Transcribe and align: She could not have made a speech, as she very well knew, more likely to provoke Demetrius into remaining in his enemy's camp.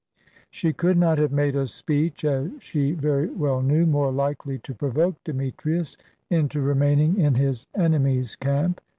She 0.49 0.73
could 0.73 0.97
not 0.97 1.19
have 1.19 1.31
made 1.31 1.55
a 1.55 1.67
speech, 1.67 2.25
as 2.25 2.49
she 2.57 2.93
very 2.93 3.27
well 3.29 3.61
knew, 3.61 3.85
more 3.85 4.11
likely 4.11 4.57
to 4.57 4.73
provoke 4.73 5.23
Demetrius 5.23 5.95
into 6.31 6.59
remaining 6.59 7.19
in 7.19 7.35
his 7.35 7.67
enemy's 7.75 8.35
camp. 8.35 8.81